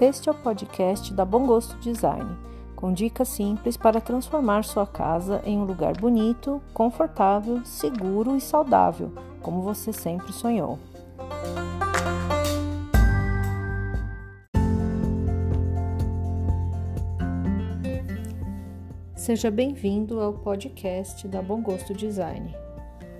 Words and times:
Este 0.00 0.30
é 0.30 0.32
o 0.32 0.34
podcast 0.34 1.12
da 1.12 1.26
Bom 1.26 1.44
Gosto 1.44 1.76
Design, 1.76 2.34
com 2.74 2.90
dicas 2.90 3.28
simples 3.28 3.76
para 3.76 4.00
transformar 4.00 4.64
sua 4.64 4.86
casa 4.86 5.42
em 5.44 5.58
um 5.58 5.64
lugar 5.64 5.94
bonito, 6.00 6.58
confortável, 6.72 7.62
seguro 7.66 8.34
e 8.34 8.40
saudável, 8.40 9.12
como 9.42 9.60
você 9.60 9.92
sempre 9.92 10.32
sonhou. 10.32 10.78
Seja 19.14 19.50
bem-vindo 19.50 20.18
ao 20.18 20.32
podcast 20.32 21.28
da 21.28 21.42
Bom 21.42 21.60
Gosto 21.60 21.92
Design. 21.92 22.56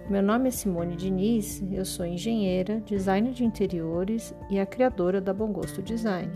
Meu 0.09 0.23
nome 0.23 0.49
é 0.49 0.51
Simone 0.51 0.97
Diniz, 0.97 1.63
eu 1.71 1.85
sou 1.85 2.07
engenheira, 2.07 2.81
designer 2.81 3.35
de 3.35 3.45
interiores 3.45 4.35
e 4.49 4.59
a 4.59 4.65
criadora 4.65 5.21
da 5.21 5.35
Bom 5.35 5.53
Gosto 5.53 5.83
Design. 5.83 6.33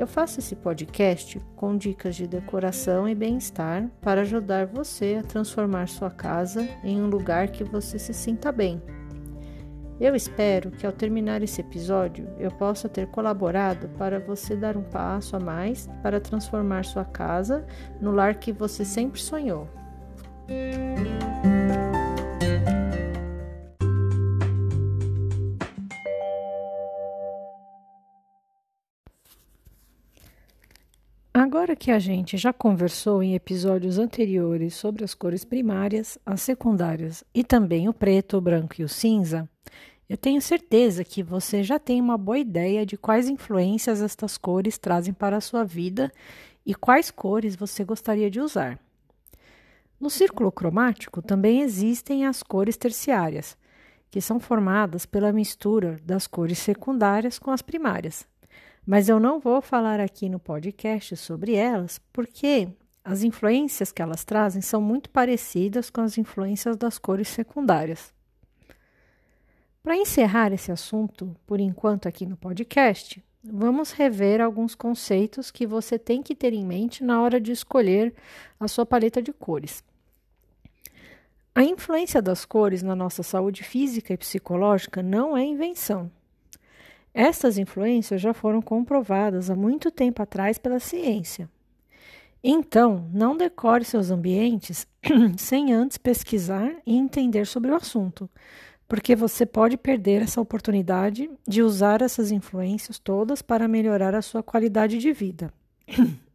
Eu 0.00 0.06
faço 0.06 0.40
esse 0.40 0.56
podcast 0.56 1.38
com 1.54 1.76
dicas 1.76 2.16
de 2.16 2.26
decoração 2.26 3.06
e 3.06 3.14
bem-estar 3.14 3.86
para 4.00 4.22
ajudar 4.22 4.64
você 4.64 5.18
a 5.20 5.22
transformar 5.22 5.88
sua 5.88 6.10
casa 6.10 6.66
em 6.82 7.02
um 7.02 7.06
lugar 7.06 7.48
que 7.48 7.62
você 7.62 7.98
se 7.98 8.14
sinta 8.14 8.50
bem. 8.50 8.80
Eu 10.00 10.16
espero 10.16 10.70
que 10.70 10.86
ao 10.86 10.92
terminar 10.92 11.42
esse 11.42 11.60
episódio 11.60 12.26
eu 12.38 12.50
possa 12.50 12.88
ter 12.88 13.08
colaborado 13.08 13.90
para 13.98 14.18
você 14.18 14.56
dar 14.56 14.74
um 14.74 14.84
passo 14.84 15.36
a 15.36 15.38
mais 15.38 15.86
para 16.02 16.18
transformar 16.18 16.86
sua 16.86 17.04
casa 17.04 17.66
no 18.00 18.10
lar 18.10 18.36
que 18.36 18.52
você 18.52 18.86
sempre 18.86 19.20
sonhou. 19.20 19.68
Agora 31.42 31.74
que 31.74 31.90
a 31.90 31.98
gente 31.98 32.36
já 32.36 32.52
conversou 32.52 33.22
em 33.22 33.34
episódios 33.34 33.98
anteriores 33.98 34.74
sobre 34.74 35.04
as 35.04 35.14
cores 35.14 35.42
primárias, 35.42 36.18
as 36.26 36.42
secundárias 36.42 37.24
e 37.34 37.42
também 37.42 37.88
o 37.88 37.94
preto, 37.94 38.36
o 38.36 38.42
branco 38.42 38.74
e 38.78 38.84
o 38.84 38.88
cinza, 38.90 39.48
eu 40.06 40.18
tenho 40.18 40.42
certeza 40.42 41.02
que 41.02 41.22
você 41.22 41.62
já 41.62 41.78
tem 41.78 41.98
uma 41.98 42.18
boa 42.18 42.38
ideia 42.38 42.84
de 42.84 42.98
quais 42.98 43.26
influências 43.26 44.02
estas 44.02 44.36
cores 44.36 44.76
trazem 44.76 45.14
para 45.14 45.38
a 45.38 45.40
sua 45.40 45.64
vida 45.64 46.12
e 46.66 46.74
quais 46.74 47.10
cores 47.10 47.56
você 47.56 47.84
gostaria 47.84 48.30
de 48.30 48.38
usar. 48.38 48.78
No 49.98 50.10
círculo 50.10 50.52
cromático 50.52 51.22
também 51.22 51.62
existem 51.62 52.26
as 52.26 52.42
cores 52.42 52.76
terciárias, 52.76 53.56
que 54.10 54.20
são 54.20 54.38
formadas 54.38 55.06
pela 55.06 55.32
mistura 55.32 55.98
das 56.04 56.26
cores 56.26 56.58
secundárias 56.58 57.38
com 57.38 57.50
as 57.50 57.62
primárias 57.62 58.28
mas 58.86 59.08
eu 59.08 59.20
não 59.20 59.38
vou 59.38 59.60
falar 59.60 60.00
aqui 60.00 60.28
no 60.28 60.38
podcast 60.38 61.16
sobre 61.16 61.54
elas, 61.54 62.00
porque 62.12 62.68
as 63.04 63.22
influências 63.22 63.92
que 63.92 64.02
elas 64.02 64.24
trazem 64.24 64.62
são 64.62 64.80
muito 64.80 65.10
parecidas 65.10 65.90
com 65.90 66.00
as 66.00 66.18
influências 66.18 66.76
das 66.76 66.98
cores 66.98 67.28
secundárias. 67.28 68.12
Para 69.82 69.96
encerrar 69.96 70.52
esse 70.52 70.70
assunto, 70.70 71.34
por 71.46 71.58
enquanto 71.58 72.06
aqui 72.06 72.26
no 72.26 72.36
podcast, 72.36 73.24
vamos 73.42 73.92
rever 73.92 74.40
alguns 74.40 74.74
conceitos 74.74 75.50
que 75.50 75.66
você 75.66 75.98
tem 75.98 76.22
que 76.22 76.34
ter 76.34 76.52
em 76.52 76.64
mente 76.64 77.02
na 77.02 77.22
hora 77.22 77.40
de 77.40 77.52
escolher 77.52 78.14
a 78.58 78.68
sua 78.68 78.84
paleta 78.84 79.22
de 79.22 79.32
cores. 79.32 79.82
A 81.54 81.64
influência 81.64 82.20
das 82.20 82.44
cores 82.44 82.82
na 82.82 82.94
nossa 82.94 83.22
saúde 83.22 83.64
física 83.64 84.12
e 84.12 84.16
psicológica 84.16 85.02
não 85.02 85.36
é 85.36 85.44
invenção. 85.44 86.10
Estas 87.12 87.58
influências 87.58 88.20
já 88.20 88.32
foram 88.32 88.62
comprovadas 88.62 89.50
há 89.50 89.56
muito 89.56 89.90
tempo 89.90 90.22
atrás 90.22 90.58
pela 90.58 90.78
ciência. 90.78 91.48
Então, 92.42 93.08
não 93.12 93.36
decore 93.36 93.84
seus 93.84 94.10
ambientes 94.10 94.86
sem 95.36 95.72
antes 95.72 95.98
pesquisar 95.98 96.72
e 96.86 96.96
entender 96.96 97.46
sobre 97.46 97.70
o 97.70 97.74
assunto, 97.74 98.30
porque 98.88 99.14
você 99.14 99.44
pode 99.44 99.76
perder 99.76 100.22
essa 100.22 100.40
oportunidade 100.40 101.30
de 101.46 101.62
usar 101.62 102.00
essas 102.00 102.30
influências 102.30 102.98
todas 102.98 103.42
para 103.42 103.68
melhorar 103.68 104.14
a 104.14 104.22
sua 104.22 104.42
qualidade 104.42 104.96
de 104.98 105.12
vida. 105.12 105.52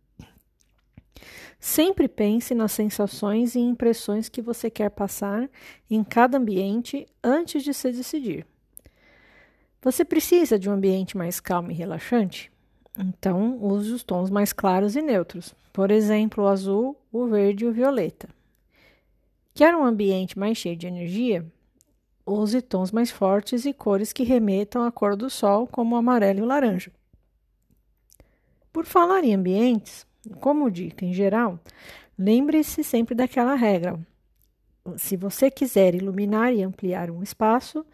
Sempre 1.60 2.08
pense 2.08 2.54
nas 2.54 2.74
sensações 2.74 3.56
e 3.56 3.60
impressões 3.60 4.30
que 4.30 4.42
você 4.42 4.70
quer 4.70 4.92
passar 4.92 5.50
em 5.90 6.04
cada 6.04 6.38
ambiente 6.38 7.08
antes 7.24 7.64
de 7.64 7.74
se 7.74 7.92
decidir. 7.92 8.46
Você 9.86 10.04
precisa 10.04 10.58
de 10.58 10.68
um 10.68 10.74
ambiente 10.74 11.16
mais 11.16 11.40
calmo 11.40 11.70
e 11.70 11.76
relaxante? 11.76 12.52
Então, 12.98 13.64
use 13.64 13.92
os 13.94 14.04
tons 14.04 14.32
mais 14.32 14.52
claros 14.52 14.96
e 14.96 15.02
neutros, 15.02 15.54
por 15.72 15.92
exemplo, 15.92 16.44
o 16.44 16.48
azul, 16.48 16.98
o 17.12 17.28
verde 17.28 17.66
e 17.66 17.68
o 17.68 17.72
violeta. 17.72 18.28
Quer 19.54 19.76
um 19.76 19.86
ambiente 19.86 20.40
mais 20.40 20.58
cheio 20.58 20.76
de 20.76 20.88
energia? 20.88 21.46
Use 22.26 22.64
tons 22.64 22.92
mais 22.92 23.12
fortes 23.12 23.64
e 23.64 23.74
cores 23.74 24.12
que 24.12 24.24
remetam 24.24 24.82
à 24.82 24.92
cor 24.92 25.16
do 25.16 25.30
sol, 25.30 25.68
como 25.68 25.94
o 25.94 26.00
amarelo 26.00 26.40
e 26.40 26.42
o 26.42 26.46
laranja. 26.46 26.92
Por 28.74 28.88
falar 28.88 29.24
em 29.24 29.36
ambientes, 29.36 30.04
como 30.40 30.72
dica 30.72 31.06
em 31.06 31.14
geral, 31.14 31.60
lembre-se 32.18 32.84
sempre 32.84 33.14
daquela 33.14 33.54
regra. 33.54 34.00
Se 34.98 35.16
você 35.16 35.52
quiser 35.52 35.94
iluminar 35.94 36.52
e 36.52 36.64
ampliar 36.64 37.12
um 37.12 37.22
espaço, 37.22 37.86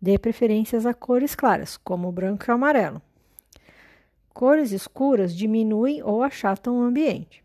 Dê 0.00 0.18
preferências 0.18 0.86
a 0.86 0.94
cores 0.94 1.34
claras, 1.34 1.76
como 1.76 2.08
o 2.08 2.12
branco 2.12 2.44
e 2.46 2.50
o 2.50 2.54
amarelo. 2.54 3.02
Cores 4.32 4.72
escuras 4.72 5.36
diminuem 5.36 6.02
ou 6.02 6.22
achatam 6.22 6.78
o 6.78 6.82
ambiente. 6.82 7.44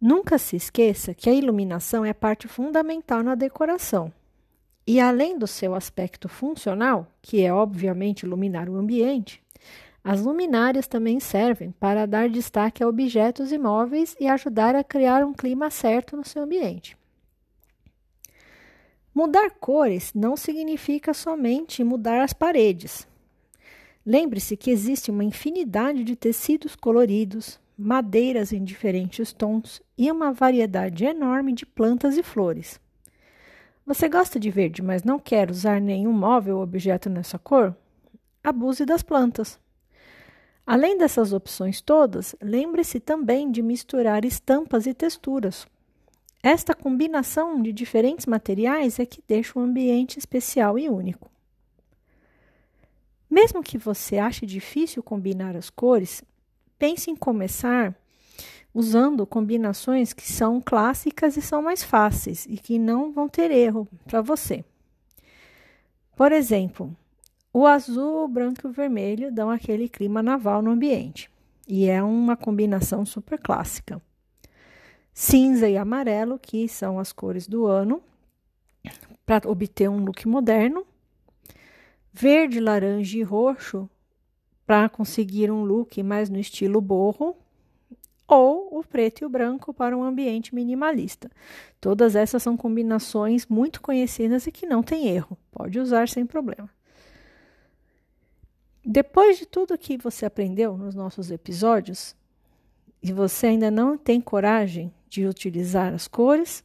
Nunca 0.00 0.38
se 0.38 0.56
esqueça 0.56 1.12
que 1.12 1.28
a 1.28 1.34
iluminação 1.34 2.04
é 2.04 2.12
parte 2.12 2.46
fundamental 2.46 3.22
na 3.22 3.34
decoração. 3.34 4.12
E 4.86 5.00
além 5.00 5.36
do 5.36 5.46
seu 5.46 5.74
aspecto 5.74 6.28
funcional, 6.28 7.06
que 7.20 7.42
é 7.42 7.52
obviamente 7.52 8.22
iluminar 8.22 8.70
o 8.70 8.76
ambiente, 8.76 9.42
as 10.02 10.22
luminárias 10.22 10.86
também 10.86 11.20
servem 11.20 11.70
para 11.72 12.06
dar 12.06 12.30
destaque 12.30 12.82
a 12.82 12.88
objetos 12.88 13.52
imóveis 13.52 14.16
e 14.18 14.26
ajudar 14.26 14.74
a 14.74 14.82
criar 14.82 15.22
um 15.22 15.34
clima 15.34 15.68
certo 15.68 16.16
no 16.16 16.24
seu 16.24 16.44
ambiente. 16.44 16.97
Mudar 19.18 19.50
cores 19.50 20.12
não 20.14 20.36
significa 20.36 21.12
somente 21.12 21.82
mudar 21.82 22.22
as 22.22 22.32
paredes. 22.32 23.04
Lembre-se 24.06 24.56
que 24.56 24.70
existe 24.70 25.10
uma 25.10 25.24
infinidade 25.24 26.04
de 26.04 26.14
tecidos 26.14 26.76
coloridos, 26.76 27.58
madeiras 27.76 28.52
em 28.52 28.62
diferentes 28.62 29.32
tons 29.32 29.82
e 29.98 30.08
uma 30.08 30.32
variedade 30.32 31.04
enorme 31.04 31.52
de 31.52 31.66
plantas 31.66 32.16
e 32.16 32.22
flores. 32.22 32.80
Você 33.84 34.08
gosta 34.08 34.38
de 34.38 34.52
verde, 34.52 34.82
mas 34.82 35.02
não 35.02 35.18
quer 35.18 35.50
usar 35.50 35.80
nenhum 35.80 36.12
móvel 36.12 36.58
ou 36.58 36.62
objeto 36.62 37.10
nessa 37.10 37.40
cor? 37.40 37.76
Abuse 38.44 38.84
das 38.84 39.02
plantas. 39.02 39.58
Além 40.64 40.96
dessas 40.96 41.32
opções 41.32 41.80
todas, 41.80 42.36
lembre-se 42.40 43.00
também 43.00 43.50
de 43.50 43.62
misturar 43.62 44.24
estampas 44.24 44.86
e 44.86 44.94
texturas, 44.94 45.66
esta 46.48 46.74
combinação 46.74 47.60
de 47.60 47.70
diferentes 47.74 48.24
materiais 48.24 48.98
é 48.98 49.04
que 49.04 49.22
deixa 49.28 49.58
o 49.58 49.62
ambiente 49.62 50.18
especial 50.18 50.78
e 50.78 50.88
único. 50.88 51.30
Mesmo 53.28 53.62
que 53.62 53.76
você 53.76 54.16
ache 54.16 54.46
difícil 54.46 55.02
combinar 55.02 55.54
as 55.54 55.68
cores, 55.68 56.24
pense 56.78 57.10
em 57.10 57.16
começar 57.16 57.94
usando 58.72 59.26
combinações 59.26 60.14
que 60.14 60.26
são 60.26 60.58
clássicas 60.58 61.36
e 61.36 61.42
são 61.42 61.60
mais 61.60 61.82
fáceis 61.82 62.46
e 62.48 62.56
que 62.56 62.78
não 62.78 63.12
vão 63.12 63.28
ter 63.28 63.50
erro 63.50 63.86
para 64.06 64.22
você. 64.22 64.64
Por 66.16 66.32
exemplo, 66.32 66.96
o 67.52 67.66
azul, 67.66 68.24
o 68.24 68.28
branco 68.28 68.62
e 68.64 68.70
o 68.70 68.72
vermelho 68.72 69.30
dão 69.30 69.50
aquele 69.50 69.86
clima 69.86 70.22
naval 70.22 70.62
no 70.62 70.70
ambiente 70.70 71.30
e 71.68 71.86
é 71.90 72.02
uma 72.02 72.38
combinação 72.38 73.04
super 73.04 73.38
clássica 73.38 74.00
cinza 75.20 75.68
e 75.68 75.76
amarelo, 75.76 76.38
que 76.38 76.68
são 76.68 76.96
as 76.96 77.12
cores 77.12 77.48
do 77.48 77.66
ano, 77.66 78.00
para 79.26 79.50
obter 79.50 79.90
um 79.90 80.04
look 80.04 80.28
moderno, 80.28 80.86
verde, 82.12 82.60
laranja 82.60 83.18
e 83.18 83.24
roxo, 83.24 83.90
para 84.64 84.88
conseguir 84.88 85.50
um 85.50 85.64
look 85.64 86.00
mais 86.04 86.30
no 86.30 86.38
estilo 86.38 86.80
borro, 86.80 87.36
ou 88.28 88.78
o 88.78 88.84
preto 88.84 89.22
e 89.22 89.24
o 89.24 89.28
branco 89.28 89.74
para 89.74 89.98
um 89.98 90.04
ambiente 90.04 90.54
minimalista. 90.54 91.28
Todas 91.80 92.14
essas 92.14 92.40
são 92.40 92.56
combinações 92.56 93.44
muito 93.44 93.82
conhecidas 93.82 94.46
e 94.46 94.52
que 94.52 94.66
não 94.66 94.84
tem 94.84 95.08
erro, 95.08 95.36
pode 95.50 95.80
usar 95.80 96.08
sem 96.08 96.24
problema. 96.24 96.70
Depois 98.84 99.36
de 99.36 99.46
tudo 99.46 99.76
que 99.76 99.98
você 99.98 100.24
aprendeu 100.24 100.78
nos 100.78 100.94
nossos 100.94 101.32
episódios, 101.32 102.14
e 103.02 103.12
você 103.12 103.48
ainda 103.48 103.70
não 103.70 103.96
tem 103.96 104.20
coragem 104.20 104.92
de 105.08 105.26
utilizar 105.26 105.94
as 105.94 106.06
cores, 106.06 106.64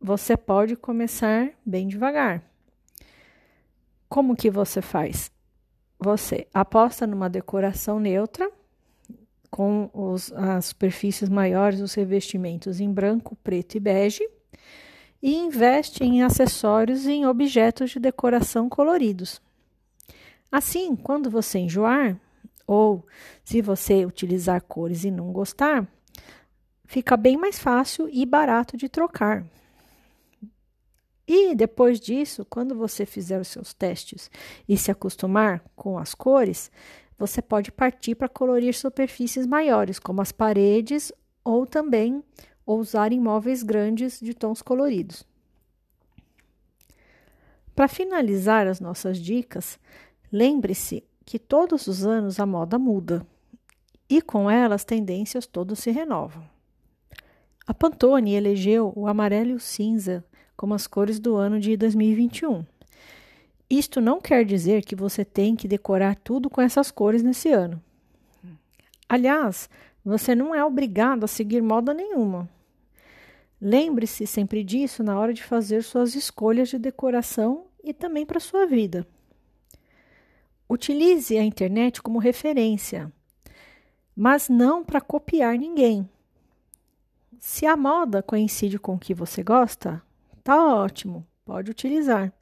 você 0.00 0.36
pode 0.36 0.76
começar 0.76 1.50
bem 1.64 1.86
devagar. 1.86 2.42
Como 4.08 4.36
que 4.36 4.50
você 4.50 4.80
faz? 4.80 5.30
você 5.98 6.46
aposta 6.52 7.06
numa 7.06 7.28
decoração 7.28 7.98
neutra, 7.98 8.50
com 9.50 9.88
os, 9.92 10.32
as 10.32 10.66
superfícies 10.66 11.28
maiores, 11.28 11.80
os 11.80 11.94
revestimentos 11.94 12.80
em 12.80 12.92
branco, 12.92 13.36
preto 13.42 13.76
e 13.76 13.80
bege, 13.80 14.28
e 15.22 15.34
investe 15.34 16.04
em 16.04 16.22
acessórios 16.22 17.06
e 17.06 17.12
em 17.12 17.26
objetos 17.26 17.90
de 17.90 17.98
decoração 17.98 18.68
coloridos. 18.68 19.40
Assim, 20.52 20.94
quando 20.94 21.30
você 21.30 21.58
enjoar, 21.58 22.20
ou 22.66 23.06
se 23.44 23.62
você 23.62 24.04
utilizar 24.04 24.62
cores 24.62 25.04
e 25.04 25.10
não 25.10 25.32
gostar, 25.32 25.86
fica 26.84 27.16
bem 27.16 27.36
mais 27.36 27.58
fácil 27.58 28.08
e 28.10 28.26
barato 28.26 28.76
de 28.76 28.88
trocar. 28.88 29.46
E 31.26 31.54
depois 31.54 31.98
disso, 31.98 32.44
quando 32.48 32.74
você 32.74 33.04
fizer 33.04 33.40
os 33.40 33.48
seus 33.48 33.74
testes 33.74 34.30
e 34.68 34.76
se 34.76 34.90
acostumar 34.90 35.62
com 35.74 35.98
as 35.98 36.14
cores, 36.14 36.70
você 37.18 37.42
pode 37.42 37.72
partir 37.72 38.14
para 38.14 38.28
colorir 38.28 38.74
superfícies 38.74 39.46
maiores, 39.46 39.98
como 39.98 40.22
as 40.22 40.30
paredes, 40.30 41.12
ou 41.42 41.66
também 41.66 42.22
usar 42.66 43.12
imóveis 43.12 43.62
grandes 43.62 44.20
de 44.20 44.34
tons 44.34 44.62
coloridos. 44.62 45.24
Para 47.74 47.88
finalizar 47.88 48.66
as 48.66 48.80
nossas 48.80 49.18
dicas, 49.18 49.78
lembre-se 50.32 51.04
que 51.26 51.40
todos 51.40 51.88
os 51.88 52.06
anos 52.06 52.38
a 52.38 52.46
moda 52.46 52.78
muda 52.78 53.26
e 54.08 54.22
com 54.22 54.48
ela 54.48 54.76
as 54.76 54.84
tendências 54.84 55.44
todas 55.44 55.80
se 55.80 55.90
renovam. 55.90 56.48
A 57.66 57.74
Pantone 57.74 58.34
elegeu 58.34 58.92
o 58.94 59.08
amarelo 59.08 59.50
e 59.50 59.54
o 59.54 59.60
cinza 59.60 60.24
como 60.56 60.72
as 60.72 60.86
cores 60.86 61.18
do 61.18 61.34
ano 61.34 61.58
de 61.58 61.76
2021. 61.76 62.64
Isto 63.68 64.00
não 64.00 64.20
quer 64.20 64.44
dizer 64.44 64.84
que 64.84 64.94
você 64.94 65.24
tem 65.24 65.56
que 65.56 65.66
decorar 65.66 66.14
tudo 66.14 66.48
com 66.48 66.60
essas 66.60 66.92
cores 66.92 67.24
nesse 67.24 67.50
ano. 67.50 67.82
Aliás, 69.08 69.68
você 70.04 70.32
não 70.32 70.54
é 70.54 70.64
obrigado 70.64 71.24
a 71.24 71.28
seguir 71.28 71.60
moda 71.60 71.92
nenhuma. 71.92 72.48
Lembre-se 73.60 74.28
sempre 74.28 74.62
disso 74.62 75.02
na 75.02 75.18
hora 75.18 75.34
de 75.34 75.42
fazer 75.42 75.82
suas 75.82 76.14
escolhas 76.14 76.68
de 76.68 76.78
decoração 76.78 77.64
e 77.82 77.92
também 77.92 78.24
para 78.24 78.38
sua 78.38 78.64
vida. 78.66 79.04
Utilize 80.68 81.36
a 81.38 81.44
internet 81.44 82.02
como 82.02 82.18
referência, 82.18 83.12
mas 84.14 84.48
não 84.48 84.84
para 84.84 85.00
copiar 85.00 85.56
ninguém. 85.56 86.08
Se 87.38 87.66
a 87.66 87.76
moda 87.76 88.22
coincide 88.22 88.78
com 88.78 88.94
o 88.94 88.98
que 88.98 89.14
você 89.14 89.42
gosta, 89.42 90.02
tá 90.42 90.56
ótimo, 90.74 91.24
pode 91.44 91.70
utilizar. 91.70 92.32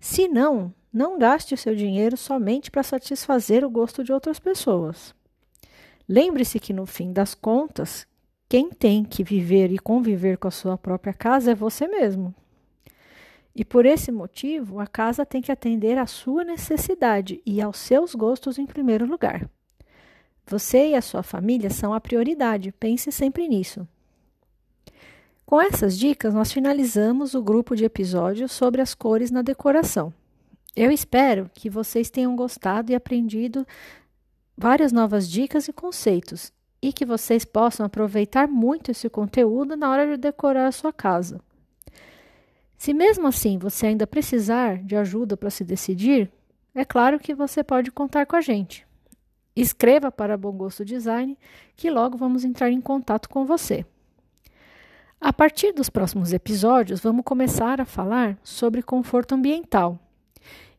Se 0.00 0.26
não, 0.26 0.74
não 0.92 1.18
gaste 1.18 1.54
o 1.54 1.58
seu 1.58 1.76
dinheiro 1.76 2.16
somente 2.16 2.70
para 2.70 2.82
satisfazer 2.82 3.64
o 3.64 3.70
gosto 3.70 4.02
de 4.02 4.12
outras 4.12 4.40
pessoas. 4.40 5.14
Lembre-se 6.08 6.58
que 6.58 6.72
no 6.72 6.86
fim 6.86 7.12
das 7.12 7.34
contas, 7.34 8.06
quem 8.48 8.70
tem 8.70 9.04
que 9.04 9.22
viver 9.22 9.70
e 9.70 9.78
conviver 9.78 10.38
com 10.38 10.48
a 10.48 10.50
sua 10.50 10.76
própria 10.76 11.12
casa 11.14 11.52
é 11.52 11.54
você 11.54 11.86
mesmo. 11.86 12.34
E 13.54 13.64
por 13.64 13.84
esse 13.84 14.12
motivo, 14.12 14.78
a 14.78 14.86
casa 14.86 15.26
tem 15.26 15.42
que 15.42 15.50
atender 15.50 15.98
à 15.98 16.06
sua 16.06 16.44
necessidade 16.44 17.42
e 17.44 17.60
aos 17.60 17.78
seus 17.78 18.14
gostos 18.14 18.58
em 18.58 18.66
primeiro 18.66 19.06
lugar. 19.06 19.48
Você 20.46 20.90
e 20.90 20.94
a 20.94 21.02
sua 21.02 21.22
família 21.22 21.70
são 21.70 21.92
a 21.92 22.00
prioridade, 22.00 22.72
pense 22.72 23.10
sempre 23.12 23.48
nisso. 23.48 23.86
Com 25.44 25.60
essas 25.60 25.98
dicas, 25.98 26.32
nós 26.32 26.52
finalizamos 26.52 27.34
o 27.34 27.42
grupo 27.42 27.74
de 27.74 27.84
episódios 27.84 28.52
sobre 28.52 28.80
as 28.80 28.94
cores 28.94 29.32
na 29.32 29.42
decoração. 29.42 30.12
Eu 30.76 30.92
espero 30.92 31.50
que 31.52 31.68
vocês 31.68 32.08
tenham 32.08 32.36
gostado 32.36 32.92
e 32.92 32.94
aprendido 32.94 33.66
várias 34.56 34.92
novas 34.92 35.28
dicas 35.28 35.66
e 35.66 35.72
conceitos 35.72 36.52
e 36.80 36.92
que 36.92 37.04
vocês 37.04 37.44
possam 37.44 37.84
aproveitar 37.84 38.46
muito 38.46 38.92
esse 38.92 39.08
conteúdo 39.08 39.76
na 39.76 39.90
hora 39.90 40.06
de 40.06 40.16
decorar 40.16 40.68
a 40.68 40.72
sua 40.72 40.92
casa. 40.92 41.40
Se 42.80 42.94
mesmo 42.94 43.26
assim 43.26 43.58
você 43.58 43.88
ainda 43.88 44.06
precisar 44.06 44.82
de 44.82 44.96
ajuda 44.96 45.36
para 45.36 45.50
se 45.50 45.62
decidir, 45.62 46.32
é 46.74 46.82
claro 46.82 47.18
que 47.18 47.34
você 47.34 47.62
pode 47.62 47.92
contar 47.92 48.24
com 48.24 48.36
a 48.36 48.40
gente. 48.40 48.86
Escreva 49.54 50.10
para 50.10 50.34
Bom 50.34 50.52
Gosto 50.52 50.82
Design 50.82 51.36
que 51.76 51.90
logo 51.90 52.16
vamos 52.16 52.42
entrar 52.42 52.70
em 52.70 52.80
contato 52.80 53.28
com 53.28 53.44
você. 53.44 53.84
A 55.20 55.30
partir 55.30 55.74
dos 55.74 55.90
próximos 55.90 56.32
episódios, 56.32 57.00
vamos 57.00 57.22
começar 57.22 57.82
a 57.82 57.84
falar 57.84 58.38
sobre 58.42 58.82
conforto 58.82 59.34
ambiental. 59.34 59.98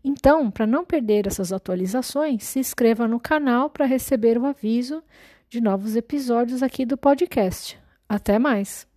Então, 0.03 0.49
para 0.49 0.65
não 0.65 0.83
perder 0.83 1.27
essas 1.27 1.53
atualizações, 1.53 2.45
se 2.45 2.57
inscreva 2.57 3.07
no 3.07 3.19
canal 3.19 3.69
para 3.69 3.85
receber 3.85 4.39
o 4.39 4.47
aviso 4.47 5.03
de 5.47 5.61
novos 5.61 5.95
episódios 5.95 6.63
aqui 6.63 6.83
do 6.83 6.97
podcast. 6.97 7.79
Até 8.09 8.39
mais! 8.39 8.90